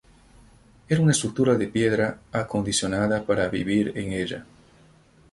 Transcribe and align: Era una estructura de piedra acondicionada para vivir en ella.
Era 0.95 1.01
una 1.01 1.11
estructura 1.13 1.53
de 1.59 1.67
piedra 1.67 2.17
acondicionada 2.31 3.23
para 3.23 3.49
vivir 3.49 3.93
en 3.95 4.13
ella. 4.13 4.45